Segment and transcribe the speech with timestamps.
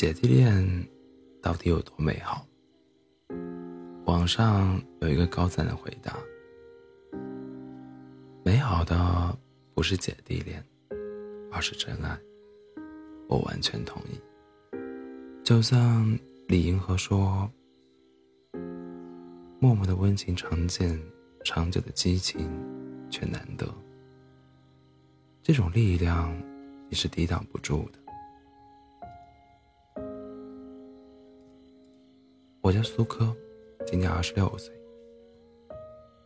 [0.00, 0.88] 姐弟恋
[1.42, 2.46] 到底有多美好？
[4.06, 6.16] 网上有一个高赞的回答：
[8.42, 9.38] 美好的
[9.74, 10.64] 不是姐弟恋，
[11.52, 12.18] 而是真爱。
[13.28, 14.18] 我完全同意。
[15.44, 17.46] 就像李银河说
[19.60, 20.98] ：“默默的温情常见，
[21.44, 22.48] 长久的激情
[23.10, 23.68] 却难得。
[25.42, 26.34] 这种力量，
[26.88, 27.98] 你是抵挡不住的。”
[32.70, 33.36] 我叫苏科，
[33.84, 34.72] 今年二十六岁。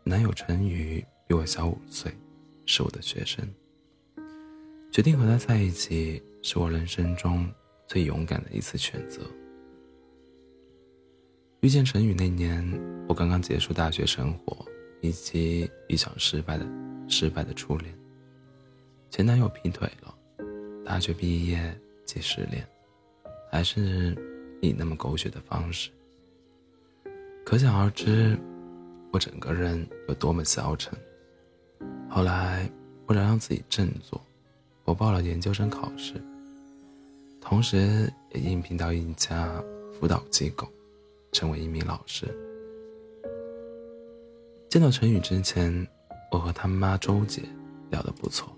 [0.02, 2.12] 男友陈宇比我小五岁，
[2.66, 3.42] 是我的学生。
[4.92, 7.50] 决定和他在一起，是我人生中
[7.88, 9.22] 最勇敢的一次选择。
[11.62, 12.62] 遇见陈宇那年，
[13.08, 14.66] 我刚刚结束大学生活，
[15.00, 16.66] 以及一场失败的、
[17.08, 17.98] 失败的初恋。
[19.08, 20.14] 前男友劈腿了，
[20.84, 22.69] 大学毕业即失恋，
[23.50, 24.14] 还是
[24.60, 25.91] 以那么狗血的方式。
[27.45, 28.37] 可想而知，
[29.12, 30.98] 我整个人有多么消沉。
[32.09, 32.69] 后来，
[33.06, 34.19] 为了让自己振作，
[34.84, 36.15] 我报了研究生考试，
[37.42, 40.67] 同时也应聘到一家辅导机构，
[41.33, 42.27] 成为一名老师。
[44.70, 45.87] 见到陈宇之前，
[46.33, 47.42] 我和他妈周姐
[47.91, 48.56] 聊得不错。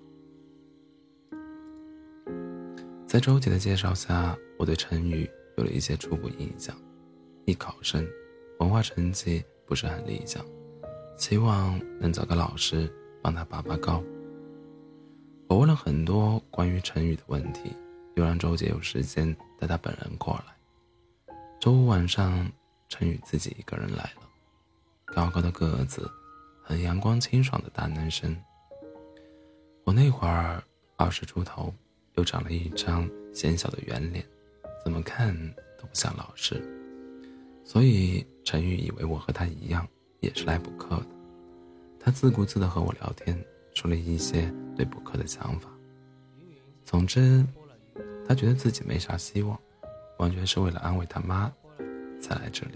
[3.05, 6.75] 在周姐的介绍下，我对陈宇有了一些初步印象：
[7.47, 8.07] 艺考生。
[8.59, 10.45] 文化成绩不是很理想，
[11.17, 14.03] 希望能找个老师帮他拔拔高。
[15.49, 17.73] 我问了很多关于陈宇的问题，
[18.17, 21.35] 又让周姐有时间带他本人过来。
[21.61, 22.51] 周五晚上，
[22.89, 24.23] 陈宇自己一个人来了，
[25.05, 26.11] 高高的个子，
[26.63, 28.37] 很阳光清爽的大男生。
[29.85, 30.63] 我那会儿
[30.97, 31.73] 二十出头，
[32.15, 34.25] 又长了一张显小的圆脸，
[34.83, 35.37] 怎么看
[35.79, 36.63] 都不像老师。
[37.67, 39.85] 所以陈宇以为我和他一样，
[40.21, 41.07] 也是来补课的。
[41.99, 43.37] 他自顾自地和我聊天，
[43.75, 45.69] 说了一些对补课的想法。
[46.85, 47.45] 总之，
[48.25, 49.59] 他觉得自己没啥希望，
[50.21, 51.53] 完全是为了安慰他妈
[52.21, 52.75] 才来这里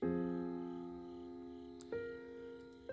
[0.00, 0.08] 的。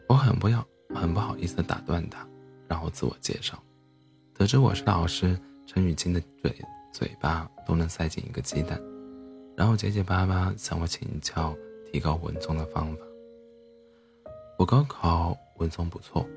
[0.10, 2.28] 我很不要，很不好意思打断他，
[2.68, 3.58] 然后自我介绍。
[4.34, 6.54] 得知我是老师，陈宇金的嘴
[6.92, 8.78] 嘴巴都能塞进一个鸡蛋。
[9.56, 11.56] 然后结结巴巴向我请教
[11.86, 13.02] 提高文综的方法。
[14.58, 16.28] 我高考文综不错，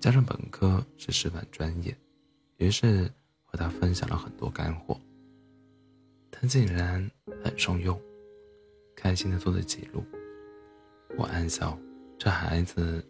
[0.00, 1.96] 加上本科是师范专业，
[2.56, 3.10] 于是
[3.44, 4.98] 和他分享了很多干货。
[6.30, 7.10] 他竟然
[7.42, 8.00] 很受用，
[8.94, 10.04] 开心的做着记录。
[11.16, 11.76] 我暗笑，
[12.16, 13.04] 这孩子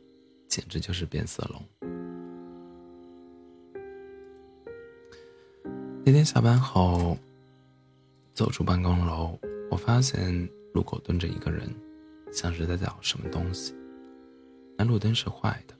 [0.49, 1.63] 简直就是变色龙。
[6.05, 7.19] 那天下班后，
[8.33, 9.39] 走出办公楼。
[9.71, 11.69] 我发现路口蹲着一个人，
[12.33, 13.75] 像是在找什么东西。
[14.77, 15.75] 那路灯是坏的，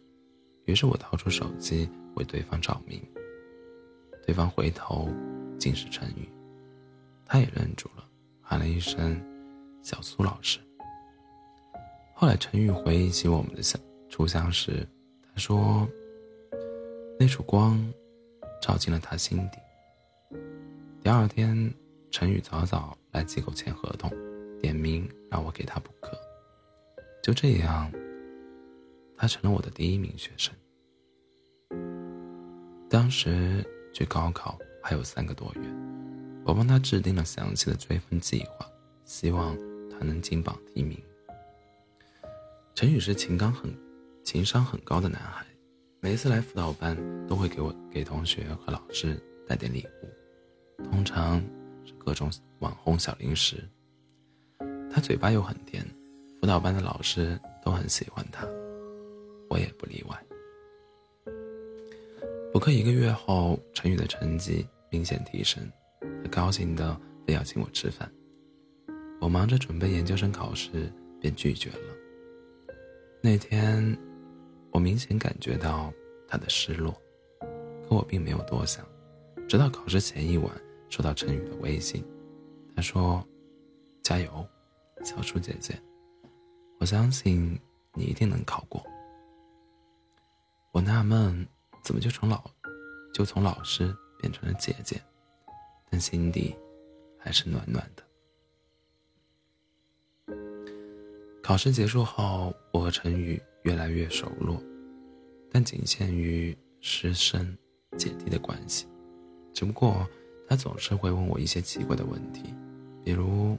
[0.65, 3.01] 于是我掏出手机为对方照明。
[4.27, 5.09] 对方回头，
[5.59, 6.29] 竟是陈宇，
[7.25, 8.05] 他也愣住了，
[8.43, 9.19] 喊了一声
[9.83, 10.59] “小苏老师”。
[12.15, 14.87] 后来陈宇回忆起我们的相初相识，
[15.23, 15.89] 他说
[17.19, 17.83] ：“那束光，
[18.61, 19.59] 照进了他心底。”
[21.01, 21.73] 第二天，
[22.11, 22.97] 陈宇早早。
[23.11, 24.13] 来机构签合同，
[24.61, 26.13] 点名让我给他补课。
[27.23, 27.91] 就这样，
[29.17, 30.55] 他成了我的第一名学生。
[32.89, 35.63] 当时距高考还有三个多月，
[36.45, 38.71] 我帮他制定了详细的追分计划，
[39.07, 39.57] 希望
[39.91, 41.03] 他能金榜题名。
[42.75, 43.75] 陈宇是情商很、
[44.23, 45.47] 情商很高的男孩，
[45.99, 46.95] 每次来辅导班
[47.27, 51.43] 都会给我、给同学和老师带点礼物，通常。
[52.09, 52.31] 各种
[52.61, 53.63] 网红小零食，
[54.91, 55.85] 他嘴巴又很甜，
[56.41, 58.49] 辅导班的老师都很喜欢他，
[59.51, 60.25] 我也不例外。
[62.51, 65.63] 补课一个月后，陈宇的成绩明显提升，
[66.25, 68.11] 他高兴的非要请我吃饭。
[69.21, 70.91] 我忙着准备研究生考试，
[71.21, 71.95] 便拒绝了。
[73.21, 73.95] 那天，
[74.71, 75.93] 我明显感觉到
[76.27, 76.91] 他的失落，
[77.87, 78.83] 可我并没有多想，
[79.47, 80.51] 直到考试前一晚。
[80.91, 82.05] 收到陈宇的微信，
[82.75, 83.23] 他说
[84.03, 84.49] ：“加油，
[85.05, 85.79] 小树姐姐，
[86.81, 87.59] 我相信
[87.95, 88.83] 你一定能考过。”
[90.73, 91.47] 我纳闷，
[91.83, 92.43] 怎么就从老，
[93.13, 95.01] 就从老师变成了姐姐，
[95.91, 96.57] 但心底
[97.19, 98.03] 还是暖暖的。
[101.43, 104.63] 考试结束后，我和陈宇越来越熟络，
[105.51, 107.57] 但仅限于师生
[107.97, 108.87] 姐弟的关系，
[109.53, 110.09] 只不过。
[110.49, 112.55] 他总是会问我一些奇怪的问题，
[113.05, 113.55] 比如：“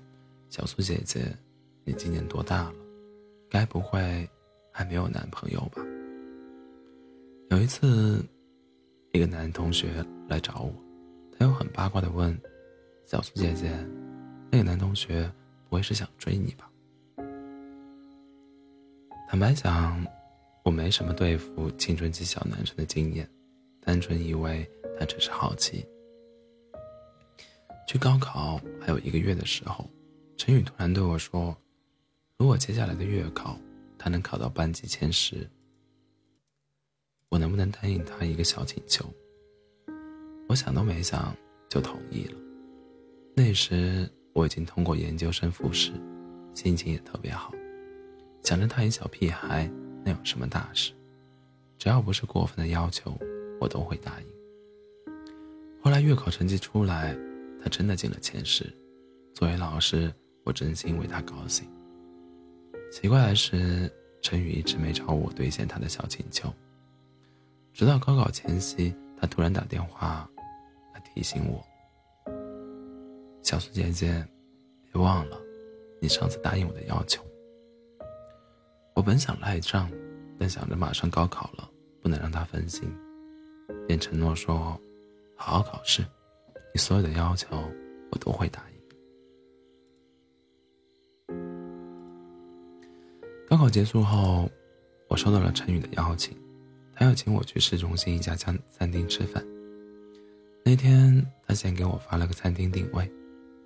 [0.50, 1.32] 小苏姐姐，
[1.84, 2.74] 你今年多大了？
[3.48, 4.28] 该不会
[4.72, 5.84] 还没有男朋友吧？”
[7.52, 8.26] 有一次，
[9.12, 10.74] 一个男同学来找我，
[11.38, 12.36] 他又很八卦的问
[13.06, 13.72] ：“小苏姐姐，
[14.52, 15.32] 那个男同学
[15.70, 16.68] 不会是想追你吧？”
[19.30, 20.04] 坦白讲，
[20.64, 23.30] 我没什么对付青春期小男生的经验，
[23.80, 24.68] 单纯以为
[25.00, 25.86] 他只是好奇。
[27.90, 29.90] 距高考还有一个月的时候，
[30.38, 31.58] 陈宇突然对我说
[32.38, 33.60] ：“如果接下来的月考
[33.98, 35.50] 他能考到班级前十，
[37.30, 39.04] 我能不能答应他一个小请求？”
[40.48, 41.36] 我想都没想
[41.68, 42.38] 就同意了。
[43.36, 45.92] 那时我已经通过研究生复试，
[46.54, 47.52] 心情也特别好。
[48.44, 49.66] 想着他一小屁孩，
[50.06, 50.94] 能有什么大事？
[51.80, 53.18] 只要不是过分的要求，
[53.60, 54.28] 我都会答应。
[55.82, 57.18] 后来月考成绩出来，
[57.62, 58.66] 他真的进了前十。
[59.34, 60.14] 作为老师，
[60.44, 61.68] 我真心为他高兴。
[62.92, 63.92] 奇怪的是，
[64.22, 66.54] 陈宇一直没找我兑现他的小请求。
[67.74, 70.30] 直到高考前夕，他突然打电话
[70.94, 71.64] 来提醒我
[73.44, 74.28] ：“小苏姐姐，
[74.92, 75.40] 别忘了，
[76.02, 77.24] 你上次答应我的要求。”
[78.96, 79.90] 我本想赖账，
[80.38, 81.70] 但想着马上高考了，
[82.02, 82.92] 不能让他分心，
[83.88, 84.78] 便承诺说
[85.38, 86.04] ：“好好考试，
[86.74, 87.48] 你所有的要求
[88.12, 88.80] 我都会答应。”
[93.48, 94.50] 高考结束后，
[95.08, 96.38] 我收到了陈宇的邀请，
[96.94, 99.44] 他要请我去市中心一家餐餐厅吃饭。
[100.64, 103.12] 那天他先给我发了个餐厅定位，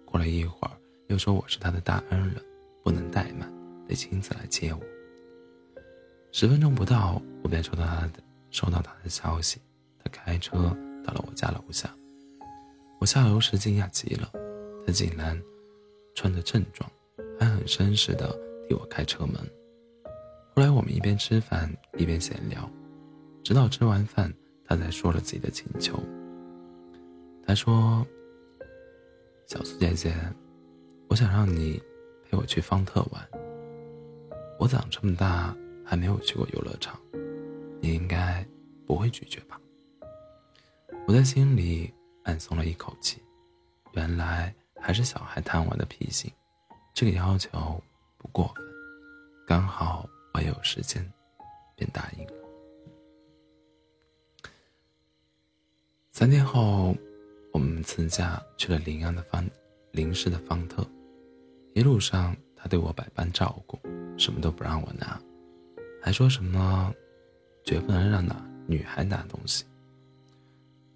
[0.06, 0.72] 过了一会儿
[1.08, 2.42] 又说我是他的大恩人，
[2.82, 3.52] 不能怠慢，
[3.86, 4.80] 得亲自来接我。
[6.32, 9.60] 十分钟不到，我便收到他的收到他的消息，
[10.02, 10.58] 他开车
[11.04, 11.94] 到了我家楼下。
[13.04, 14.32] 我下楼时惊讶极了，
[14.88, 15.38] 他竟然
[16.16, 16.90] 穿着正装，
[17.38, 18.32] 还很绅士的
[18.66, 19.36] 替我开车门。
[20.56, 22.72] 后来我们一边吃饭一边闲聊，
[23.44, 24.34] 直到吃完饭，
[24.64, 26.02] 他才说了自己的请求。
[27.46, 28.08] 他说
[29.48, 30.16] ：“小苏姐姐，
[31.10, 31.84] 我想让你
[32.24, 33.30] 陪我去方特玩。
[34.58, 35.54] 我长这么大。”
[35.86, 36.98] 还没有去过游乐场，
[37.82, 38.48] 你应该
[38.86, 39.60] 不会拒绝吧？
[41.06, 43.22] 我在心里暗松了一口气，
[43.94, 46.32] 原来还是小孩贪玩的脾性，
[46.94, 47.82] 这个要求
[48.18, 48.66] 不过分，
[49.48, 51.08] 刚好我有时间，
[51.76, 52.34] 便答应了。
[56.12, 56.96] 三天后，
[57.52, 59.44] 我们自驾去了临安的方
[59.92, 60.86] 临市的方特，
[61.74, 63.80] 一路上他对我百般照顾，
[64.18, 65.20] 什么都不让我拿。
[66.02, 66.94] 还说什么，
[67.66, 68.36] 绝不能让拿
[68.68, 69.66] 女孩拿东西。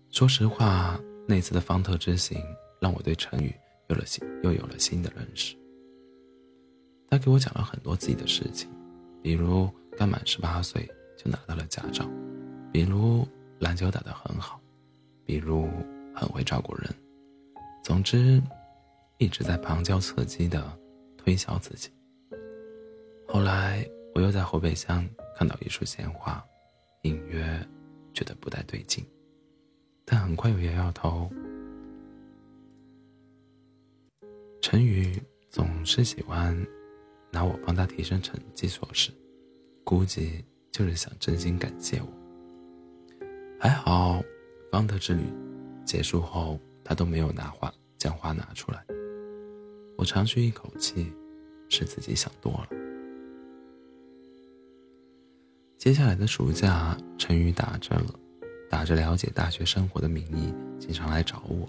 [0.09, 2.41] 说实话，那次的方特之行
[2.79, 3.53] 让我对成语
[3.89, 5.55] 有了新又有了新的认识。
[7.09, 8.69] 他给我讲了很多自己的事情，
[9.21, 12.09] 比如刚满十八岁就拿到了驾照，
[12.71, 13.27] 比如
[13.59, 14.59] 篮球打得很好，
[15.25, 15.69] 比如
[16.15, 16.89] 很会照顾人。
[17.83, 18.41] 总之，
[19.17, 20.65] 一直在旁敲侧击的
[21.17, 21.89] 推销自己。
[23.27, 23.87] 后来。
[24.15, 25.07] 我又在后备箱
[25.37, 26.43] 看到一束鲜花，
[27.03, 27.45] 隐约
[28.15, 29.05] 觉得不太对劲，
[30.09, 31.29] 但很快又摇摇头。
[34.61, 36.55] 陈宇总是喜欢
[37.29, 39.11] 拿我帮他提升成绩说事，
[39.83, 42.07] 估计就是想真心感谢我。
[43.59, 44.23] 还好，
[44.71, 45.23] 方特之旅
[45.83, 48.85] 结束后，他都没有拿花将花拿出来。
[49.97, 51.11] 我长吁一口气，
[51.67, 52.69] 是自己想多了。
[55.77, 58.13] 接下来的暑假，陈宇打着了
[58.69, 61.67] 打着了解大学生活的名义，经常来找我。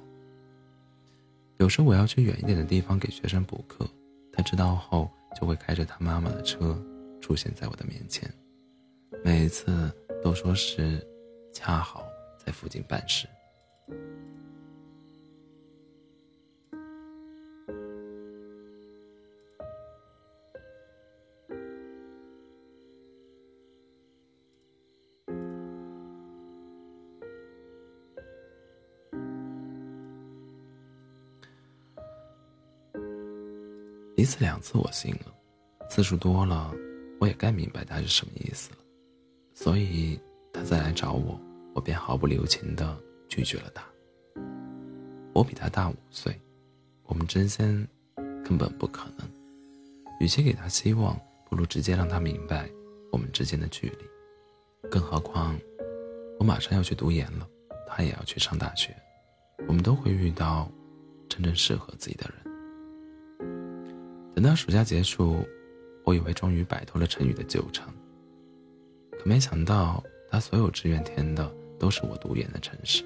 [1.58, 3.88] 有时我要去远一点的地方给学生补课，
[4.32, 6.80] 他知道后就会开着他妈妈的车
[7.20, 8.32] 出现在我的面前，
[9.24, 11.04] 每次都说是
[11.52, 12.04] 恰好
[12.44, 13.26] 在附近办事。
[34.28, 35.32] 一次两次我信了，
[35.88, 36.70] 次数多了，
[37.18, 38.76] 我也该明白他是什么意思了。
[39.54, 40.20] 所以
[40.52, 41.40] 他再来找我，
[41.74, 42.94] 我便毫不留情的
[43.26, 43.82] 拒绝了他。
[45.32, 46.38] 我比他大五岁，
[47.04, 47.88] 我们之间
[48.44, 49.26] 根本不可能。
[50.20, 51.18] 与其给他希望，
[51.48, 52.68] 不如直接让他明白
[53.10, 54.90] 我们之间的距离。
[54.90, 55.58] 更何况，
[56.38, 57.48] 我马上要去读研了，
[57.88, 58.94] 他也要去上大学，
[59.66, 60.70] 我们都会遇到
[61.30, 62.47] 真正适合自己的人。
[64.38, 65.44] 等到暑假结束，
[66.04, 67.92] 我以为终于摆脱了陈宇的纠缠，
[69.10, 73.02] 可没想到他所有志愿填的都是我读研的城市。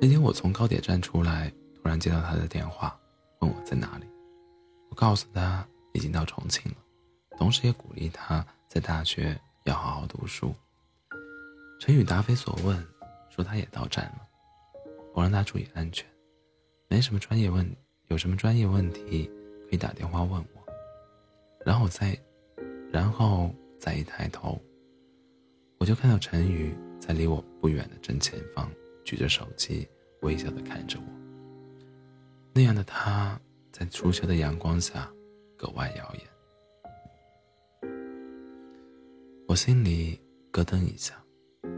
[0.00, 2.98] 那天我从高铁站出来，突然接到他的电话，
[3.40, 4.06] 问我在哪里。
[4.88, 6.78] 我告诉他已经到重庆了，
[7.36, 10.54] 同时也鼓励他在大学要好好读书。
[11.78, 12.82] 陈宇答非所问，
[13.28, 14.26] 说他也到站了。
[15.12, 16.06] 我让他注意安全，
[16.88, 17.76] 没什么专业问题，
[18.08, 19.30] 有什么专业问题
[19.68, 20.64] 可以打电话问我。
[21.64, 22.18] 然后再，
[22.90, 24.60] 然后再一抬头，
[25.78, 28.70] 我就看到陈宇在离我不远的正前方
[29.04, 29.88] 举着手机，
[30.22, 31.04] 微笑的看着我。
[32.52, 33.40] 那样的他，
[33.72, 35.10] 在初秋的阳光下
[35.56, 36.22] 格外耀眼。
[39.46, 41.14] 我心里咯噔一下。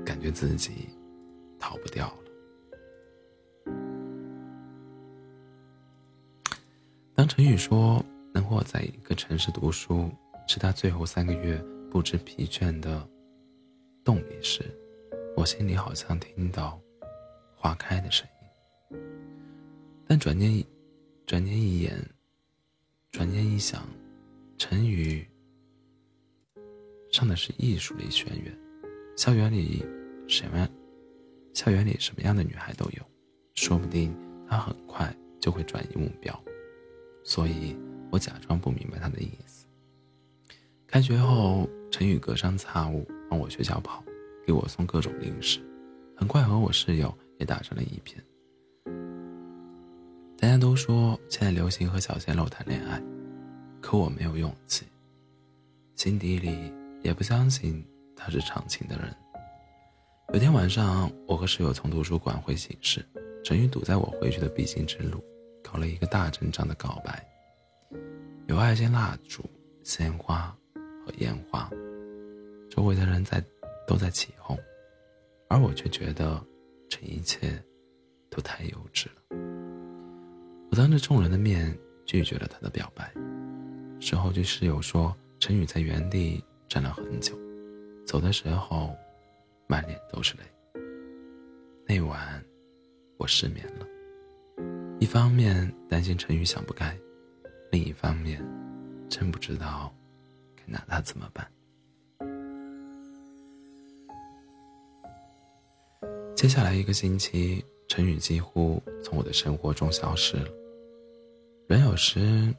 [0.05, 0.89] 感觉自己
[1.59, 2.13] 逃不掉。
[7.21, 10.11] 当陈宇说能和我在一个城市读书
[10.47, 13.07] 是他最后三个月不知疲倦的
[14.03, 14.65] 动力时，
[15.37, 16.81] 我心里好像听到
[17.55, 18.99] 花开的声音。
[20.09, 20.67] 但转念一
[21.27, 21.95] 转念一眼，
[23.13, 23.87] 转念一想，
[24.57, 25.29] 陈宇
[27.13, 28.59] 上的是艺术类学院。
[29.15, 29.85] 校园里
[30.27, 30.67] 什么？
[31.53, 33.03] 校园里什么样的女孩都有，
[33.57, 34.17] 说不定
[34.49, 36.43] 他很快就会转移目标，
[37.31, 37.77] 所以
[38.11, 39.65] 我假装不明白他的意思。
[40.89, 44.03] 开学后，陈宇隔三差五往我学校跑，
[44.45, 45.61] 给我送各种零食，
[46.17, 48.21] 很快和我室友也打成了一片。
[50.37, 53.01] 大家都说现在流行和小鲜肉谈恋爱，
[53.81, 54.85] 可我没有勇气，
[55.95, 57.81] 心底里也不相信。
[58.17, 59.15] 他是长情的人。
[60.35, 63.07] 有天晚上，我和室友从图书馆回寝室，
[63.45, 65.23] 陈宇堵在我回去的必经之路，
[65.71, 67.25] 搞了一个大阵仗的告白，
[68.49, 69.45] 有爱心蜡烛、
[69.85, 71.71] 鲜花和烟花，
[72.69, 73.41] 周围的人在
[73.87, 74.59] 都在起哄，
[75.49, 76.45] 而我却觉得
[76.89, 77.63] 这一切
[78.29, 79.39] 都太幼稚了。
[80.73, 83.13] 我当着众人的面拒绝了他的表白。
[84.01, 87.39] 事后据室友说，陈宇在原地站了很久。
[88.05, 88.97] 走的时候，
[89.69, 90.41] 满脸都是泪。
[91.87, 92.45] 那晚，
[93.19, 93.87] 我失眠了。
[95.01, 96.95] 一方面担心陈宇想不开，
[97.73, 98.39] 另一方面，
[99.09, 99.91] 真不知道
[100.55, 101.51] 该拿他怎么办。
[106.37, 110.51] 接下来一个星期，陈宇几乎从我的生活中消失了。
[111.67, 112.55] 人有时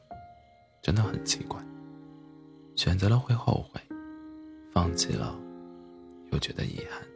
[0.82, 1.64] 真的很奇怪，
[2.74, 3.80] 选择了会后悔。
[4.72, 5.38] 放弃了，
[6.32, 7.06] 又觉得遗憾。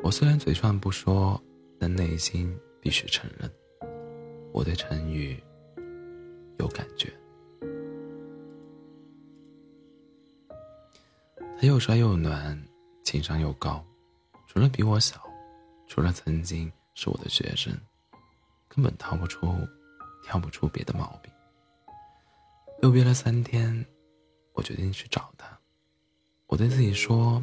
[0.00, 1.42] 我虽然嘴上不说，
[1.78, 3.50] 但内心必须承认，
[4.52, 5.42] 我对陈宇
[6.58, 7.12] 有感觉。
[11.58, 12.58] 他又帅又暖，
[13.04, 13.84] 情商又高，
[14.46, 15.22] 除了比我小，
[15.86, 17.72] 除了曾经是我的学生，
[18.68, 19.46] 根本逃不出
[20.22, 21.30] 挑不出别的毛病。
[22.82, 23.84] 又憋了三天，
[24.54, 25.46] 我决定去找他。
[26.46, 27.42] 我对自己说：“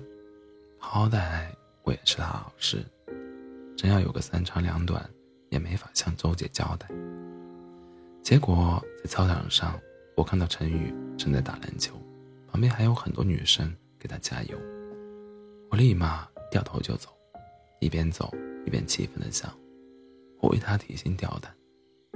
[0.79, 1.47] 好歹
[1.83, 2.83] 我也是他老师，
[3.77, 5.07] 真要有个三长两短，
[5.49, 6.87] 也没法向周姐交代。”
[8.23, 9.79] 结果在操场上，
[10.15, 11.93] 我看到陈宇正在打篮球，
[12.51, 14.57] 旁边还有很多女生给他加油。
[15.69, 17.09] 我立马掉头就走，
[17.79, 18.33] 一边走
[18.65, 19.49] 一边气愤的想
[20.41, 21.55] ：“我为他提心吊胆，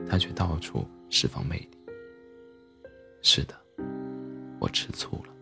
[0.09, 1.77] 他却到处释放魅力。”
[3.23, 3.55] 是的，
[4.59, 5.33] 我吃醋了。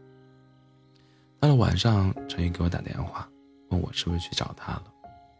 [1.39, 3.27] 到了晚上，陈宇给我打电话，
[3.69, 4.93] 问我是不是去找他了。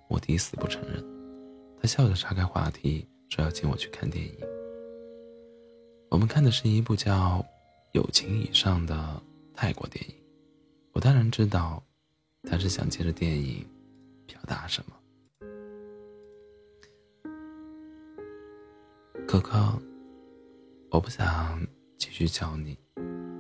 [0.08, 1.19] 我抵死不承认。
[1.82, 4.34] 他笑着岔开话题，说要请我去看电影。
[6.10, 7.40] 我们看的是一部叫
[7.94, 9.22] 《友情以上》的
[9.54, 10.16] 泰国电影。
[10.92, 11.82] 我当然知道，
[12.44, 13.66] 他是想借着电影
[14.26, 14.96] 表达什么。
[19.28, 19.80] 可可，
[20.90, 21.66] 我不想
[21.98, 22.78] 继续叫你。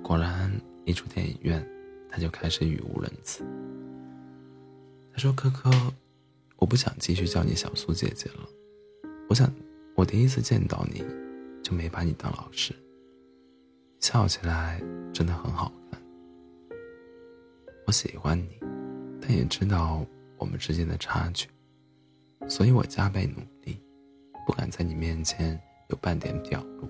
[0.03, 0.51] 果然，
[0.86, 1.65] 一出电影院。
[2.12, 3.46] 他就开始语无伦次。
[5.13, 5.69] 他说：“可可，
[6.60, 8.48] 我不想继续叫你小苏姐姐了。
[9.30, 9.51] 我想，
[9.96, 11.04] 我第一次见到你，
[11.63, 12.74] 就没把你当老师。
[14.00, 14.82] 笑起来
[15.13, 16.01] 真的很好看。
[17.88, 18.60] 我喜欢你，
[19.22, 20.06] 但也知道
[20.38, 21.48] 我们之间的差距，
[22.48, 23.82] 所以我加倍努力，
[24.46, 26.88] 不敢在你面前有半点表露。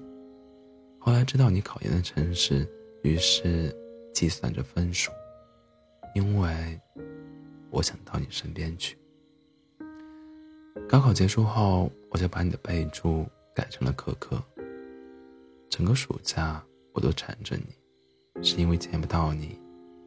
[1.00, 2.68] 后来知道你考研的城市，
[3.04, 3.74] 于是。”
[4.12, 5.12] 计算着分数，
[6.14, 6.82] 因为
[7.70, 8.98] 我想到你身边去。
[10.88, 14.42] 高考结束后，我就把你的备注改成了可可。
[15.70, 19.60] 整个暑假我都缠着你，是因为见不到你，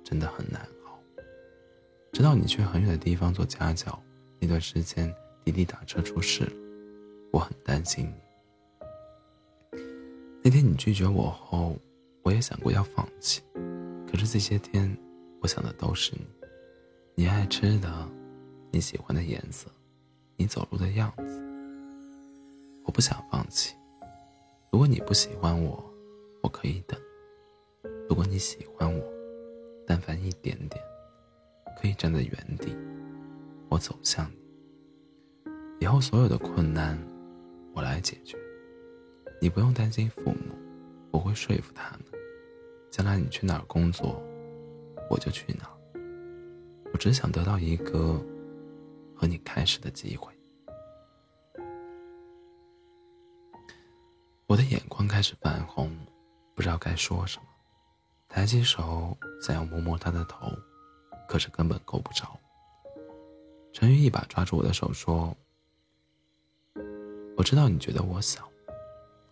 [0.02, 0.98] 真的很难熬。
[2.12, 3.96] 直到你去很远的地方做家教，
[4.40, 5.14] 那段时间
[5.44, 6.52] 滴滴打车出事了，
[7.32, 9.78] 我很担心你。
[10.42, 11.76] 那天你拒绝我后，
[12.22, 13.40] 我也想过要放弃，
[14.10, 14.94] 可是这些天，
[15.40, 16.26] 我想的都是你，
[17.14, 18.08] 你爱吃的，
[18.72, 19.70] 你喜欢的颜色。
[20.42, 21.22] 你走路的样子，
[22.82, 23.76] 我不想放弃。
[24.72, 25.80] 如果你不喜欢我，
[26.42, 26.98] 我可以等；
[28.08, 29.04] 如果你喜欢我，
[29.86, 30.82] 但凡一点点，
[31.80, 32.76] 可以站在原地，
[33.68, 35.52] 我走向你。
[35.78, 36.98] 以后所有的困难，
[37.72, 38.36] 我来解决。
[39.40, 40.56] 你不用担心父母，
[41.12, 42.00] 我会说服他们。
[42.90, 44.20] 将来你去哪儿工作，
[45.08, 46.00] 我就去哪儿。
[46.92, 48.20] 我只想得到一个。
[49.22, 50.32] 和你开始的机会，
[54.48, 55.96] 我的眼眶开始泛红，
[56.56, 57.44] 不知道该说什么，
[58.28, 60.48] 抬起手想要摸摸他的头，
[61.28, 62.36] 可是根本够不着。
[63.72, 65.32] 陈宇一把抓住我的手说
[67.38, 68.50] ：“我知道你觉得我小，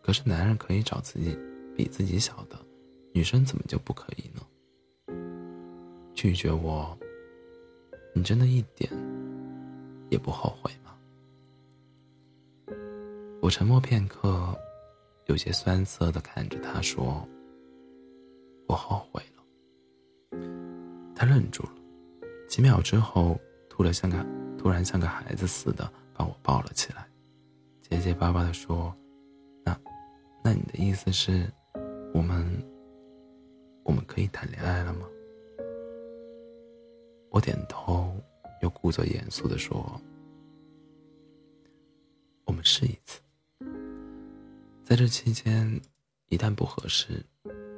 [0.03, 1.37] 可是男人可以找自己
[1.77, 2.57] 比自己小的，
[3.13, 4.41] 女生怎么就不可以呢？
[6.15, 6.97] 拒绝我，
[8.15, 8.89] 你真的一点？”
[10.11, 10.95] 也不后悔吗？
[13.41, 14.55] 我沉默片刻，
[15.27, 17.27] 有些酸涩的看着他说
[18.69, 20.39] ：“我后悔了。”
[21.17, 21.73] 他愣住了，
[22.49, 23.39] 几秒之后，
[23.69, 24.27] 突然像个
[24.59, 27.07] 突然像个孩子似的把我抱了起来，
[27.81, 28.95] 结结巴巴的说
[29.65, 29.79] ：“那，
[30.45, 31.51] 那你的意思是，
[32.13, 32.45] 我们，
[33.85, 35.07] 我们可以谈恋爱了吗？”
[37.31, 38.13] 我点头。
[38.61, 40.01] 又故作严肃地说
[42.45, 43.21] ：“我们试一次，
[44.85, 45.81] 在这期间，
[46.29, 47.25] 一旦不合适，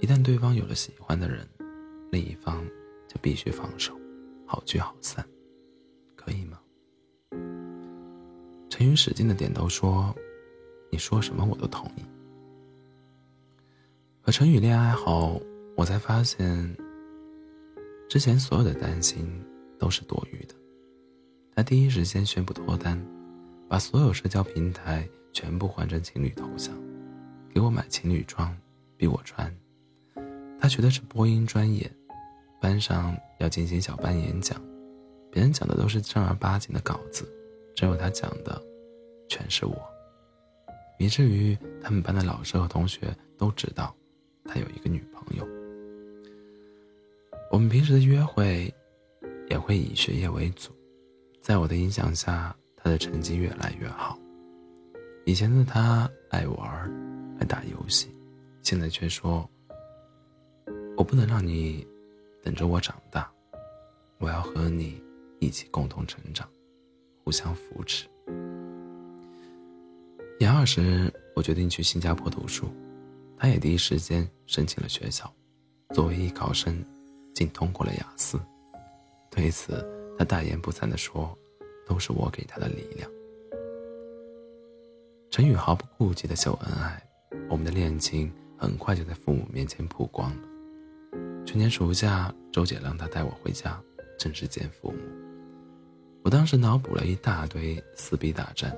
[0.01, 1.49] 一旦对方有了喜欢的人，
[2.11, 2.65] 另一方
[3.07, 3.97] 就必须放手，
[4.47, 5.25] 好聚好散，
[6.17, 6.59] 可以吗？”
[8.69, 10.13] 陈宇使劲的点头说
[10.91, 12.03] ：“你说什么我都同意。”
[14.21, 15.41] 和陈宇恋爱后，
[15.77, 16.77] 我才发现，
[18.09, 19.29] 之前所有的担心
[19.79, 20.55] 都是多余的。
[21.55, 22.99] 他第一时间宣布脱单，
[23.69, 26.75] 把所有社交平台全部换成情侣头像，
[27.53, 28.57] 给我买情侣装，
[28.97, 29.55] 逼我穿。
[30.59, 31.91] 他学的是播音专业，
[32.59, 34.59] 班上要进行小班演讲，
[35.31, 37.31] 别人讲的都是正儿八经的稿子，
[37.77, 38.63] 只有他讲的，
[39.29, 39.77] 全是我。
[40.99, 43.95] 以至于他们班的老师和同学都知道，
[44.45, 45.47] 他有一个女朋友。
[47.51, 48.73] 我们平时的约会，
[49.51, 50.71] 也会以学业为主。
[51.43, 54.17] 在我的影响下，他的成绩越来越好。
[55.27, 58.15] 以前的他爱玩，爱打游戏，
[58.63, 59.49] 现在却说
[60.97, 61.85] ：“我不能让你
[62.45, 63.29] 等着我长大，
[64.19, 65.03] 我要和你
[65.41, 66.49] 一起共同成长，
[67.25, 68.07] 互相扶持。”
[70.39, 72.69] 研二时，我决定去新加坡读书，
[73.37, 75.29] 他也第一时间申请了学校，
[75.93, 76.85] 作为艺考生，
[77.35, 78.41] 竟通过了雅思。
[79.29, 79.85] 对此，
[80.23, 81.37] 他大言不惭地说
[81.85, 83.11] ：“都是我给他的力量。”
[85.33, 87.03] 陈宇毫不顾忌的秀恩爱，
[87.51, 90.43] 我们的恋情很快就在父母面前曝光了。
[91.45, 93.83] 去年暑假，周姐让他带我回家，
[94.17, 94.99] 正式见父母。
[96.23, 98.73] 我当时脑补了一大堆撕逼大战，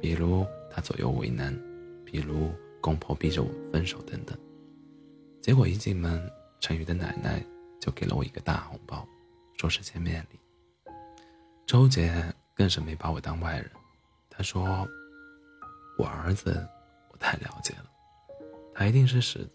[0.00, 1.52] 比如他左右为难，
[2.04, 4.38] 比如公婆逼着我们分手等等。
[5.42, 6.22] 结果一进门，
[6.60, 7.44] 陈宇的奶奶
[7.80, 9.04] 就给了我一个大红包，
[9.56, 10.38] 说是见面礼。
[11.66, 12.12] 周杰
[12.54, 13.70] 更是没把我当外人，
[14.28, 14.86] 他说
[15.98, 16.64] ：“我儿子，
[17.10, 17.86] 我太了解了，
[18.74, 19.48] 他一定是使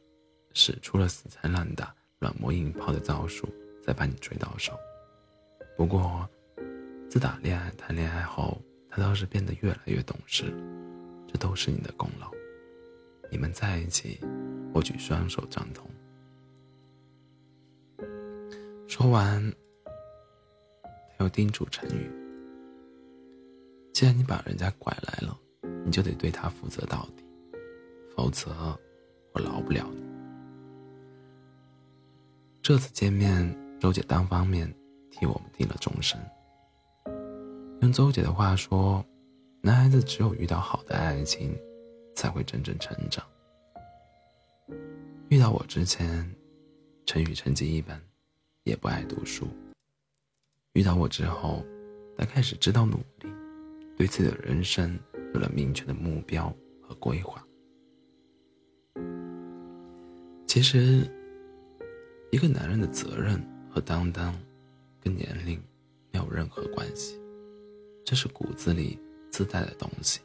[0.53, 3.47] 使出了死缠烂打、软磨硬泡的招数，
[3.85, 4.73] 才把你追到手。
[5.77, 6.27] 不过，
[7.09, 10.51] 自打恋爱谈恋爱后，他倒是变得越来越懂事，
[11.27, 12.31] 这都是你的功劳。
[13.29, 14.19] 你们在一起，
[14.73, 15.87] 我举双手赞同。”
[18.89, 19.53] 说完。
[21.19, 22.09] 又叮嘱陈宇
[23.93, 25.37] ：“既然你把人家拐来了，
[25.85, 27.23] 你就得对他负责到底，
[28.15, 28.51] 否则
[29.33, 30.01] 我饶不了你。”
[32.61, 34.73] 这次见面，周姐单方面
[35.11, 36.19] 替我们定了终身。
[37.81, 39.03] 用周姐的话说
[39.61, 41.57] ：“男孩子只有遇到好的爱情，
[42.15, 43.25] 才会真正成长。”
[45.29, 46.29] 遇到我之前，
[47.05, 47.99] 陈宇成绩一般，
[48.63, 49.47] 也不爱读书。
[50.73, 51.65] 遇到我之后，
[52.17, 53.29] 他开始知道努力，
[53.97, 54.97] 对自己的人生
[55.33, 57.43] 有了明确的目标和规划。
[60.45, 61.09] 其实，
[62.31, 64.33] 一个男人的责任和担当，
[65.01, 65.61] 跟年龄
[66.11, 67.19] 没有任何关系，
[68.05, 68.99] 这是骨子里
[69.31, 70.19] 自带的东西，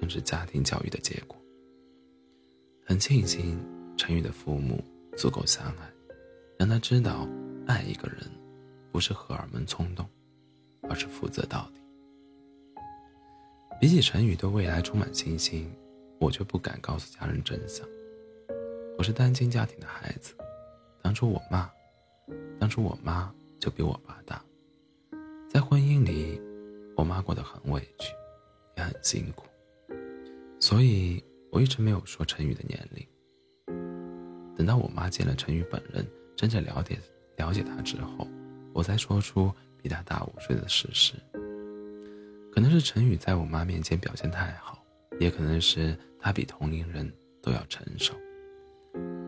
[0.00, 1.36] 更是家庭教育的结果。
[2.84, 3.58] 很庆幸
[3.96, 4.82] 陈宇的父母
[5.16, 5.92] 足够相爱，
[6.58, 7.28] 让他知道，
[7.66, 8.18] 爱一个人，
[8.92, 10.06] 不是荷尔蒙冲动，
[10.82, 11.80] 而是负责到底。
[13.80, 15.72] 比起陈宇对未来充满信心，
[16.20, 17.88] 我却不敢告诉家人真相。
[18.98, 20.34] 我是单亲家庭的孩子，
[21.00, 21.68] 当初我妈，
[22.60, 24.44] 当初我妈就比我爸大，
[25.48, 26.38] 在婚姻里，
[26.94, 28.12] 我妈过得很委屈，
[28.76, 29.46] 也很辛苦，
[30.60, 33.06] 所以我一直没有说陈宇的年龄。
[34.54, 36.98] 等到我妈见了陈宇本人，真正了解
[37.38, 38.28] 了解他之后，
[38.72, 41.14] 我才说出比他大五岁的事实。
[42.52, 44.82] 可能是陈宇在我妈面前表现太好，
[45.18, 48.14] 也可能是他比同龄人都要成熟。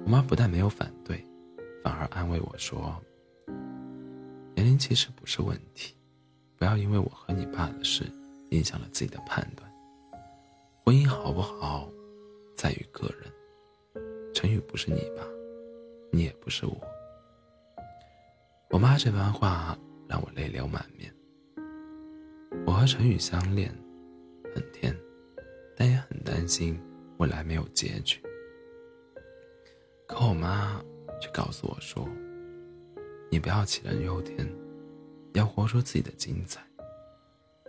[0.05, 1.25] 我妈不但没有反对，
[1.83, 2.95] 反而安慰我说
[4.55, 5.95] ：“年龄其实不是问题，
[6.57, 8.05] 不要因为我和你爸的事
[8.51, 9.71] 影响了自己的判断。
[10.85, 11.89] 婚姻好不好，
[12.55, 13.33] 在于个人。
[14.35, 15.23] 陈宇不是你爸，
[16.13, 16.77] 你也不是我。”
[18.75, 21.15] 我妈这番话让我泪流满面。
[22.67, 23.73] 我和陈宇相恋，
[24.53, 24.93] 很甜，
[25.77, 26.77] 但也很担心
[27.19, 28.21] 未来没有结局。
[30.09, 30.83] 可我妈
[31.21, 32.05] 却告诉我说
[33.31, 34.45] ：“你不要杞人忧天，
[35.35, 36.61] 要活出自己的精彩。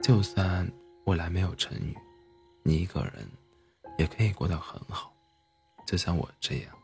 [0.01, 0.67] 就算
[1.05, 1.95] 未来没有陈宇，
[2.63, 3.29] 你一个人
[3.99, 5.13] 也可以过得很好，
[5.85, 6.75] 就像我这样。”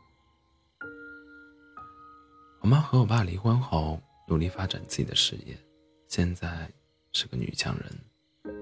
[2.62, 5.56] 我妈和我爸离婚后，努力发展自己的事业，
[6.08, 6.70] 现在。
[7.14, 8.54] 是个女强人。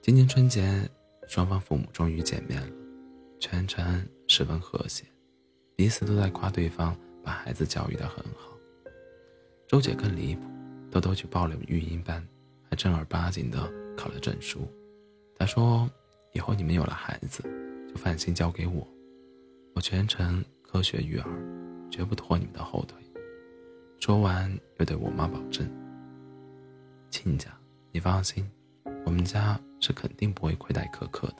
[0.00, 0.88] 今年春节，
[1.28, 2.74] 双方父母终于见面了，
[3.38, 5.04] 全程十分和谐，
[5.76, 8.56] 彼此都在夸对方把孩子教育得很好。
[9.68, 10.40] 周姐更离谱，
[10.90, 12.26] 偷偷去报了育婴班，
[12.70, 14.66] 还正儿八经的考了证书。
[15.36, 15.86] 她说
[16.32, 17.42] ：“以后你们有了孩子，
[17.86, 18.88] 就放心交给我，
[19.74, 21.28] 我全程科学育儿，
[21.90, 22.96] 绝不拖你们的后腿。”
[24.04, 25.66] 说完，又对我妈保证。
[27.08, 27.50] 亲家，
[27.90, 28.46] 你放心，
[29.06, 31.36] 我们家是肯定不会亏待可可的。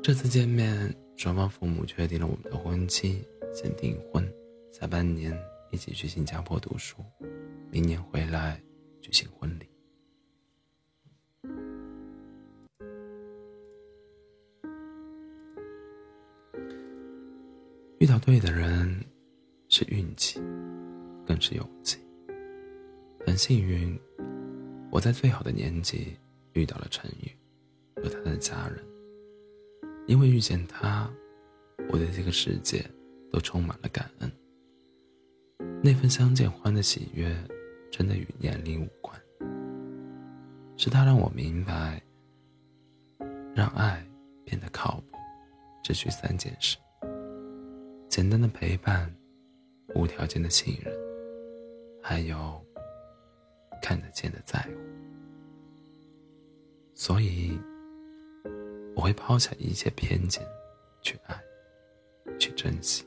[0.00, 4.24] 这次见面，双方父母确定了我们的婚期，先订婚，
[4.70, 5.36] 下半年
[5.72, 6.98] 一起去新加坡读书，
[7.72, 8.62] 明年回来
[9.00, 9.68] 举行婚礼。
[17.98, 19.04] 遇到对的人，
[19.68, 20.40] 是运气，
[21.26, 21.98] 更是勇气。
[23.26, 23.98] 很幸运，
[24.90, 26.16] 我在最好的年纪
[26.52, 27.30] 遇到了陈宇
[27.96, 28.84] 和他的家人。
[30.06, 31.10] 因为遇见他，
[31.88, 32.84] 我对这个世界
[33.32, 34.30] 都充满了感恩。
[35.82, 37.34] 那份相见欢的喜悦，
[37.90, 39.18] 真的与年龄无关。
[40.76, 42.02] 是他让我明白，
[43.54, 44.06] 让爱
[44.44, 45.16] 变得靠谱，
[45.82, 46.76] 只需三件事：
[48.10, 49.10] 简单的陪伴，
[49.94, 50.92] 无条件的信任，
[52.06, 52.62] 还有。
[53.82, 54.70] 看得见的在乎，
[56.94, 57.60] 所以
[58.96, 60.42] 我会抛下一切偏见，
[61.02, 61.38] 去爱，
[62.38, 63.04] 去珍惜。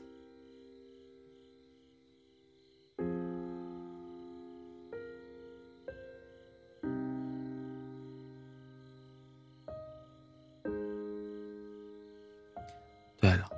[13.16, 13.50] 对了，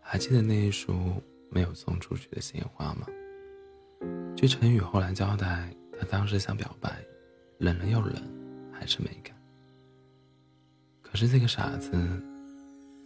[0.00, 3.08] 还记得那一束没有送出去的鲜花吗？
[4.36, 5.68] 据陈宇后来交代。
[5.96, 6.90] 他当时想表白，
[7.58, 8.20] 冷了又冷，
[8.72, 9.32] 还是没敢。
[11.00, 11.92] 可是这个傻子，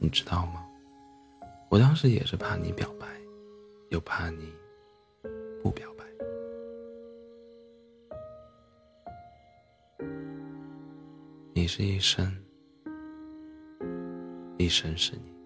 [0.00, 0.64] 你知道吗？
[1.68, 3.06] 我当时也是怕你表白，
[3.90, 4.50] 又怕你
[5.62, 6.04] 不表白。
[11.52, 12.34] 你是一生，
[14.56, 15.37] 一生是你。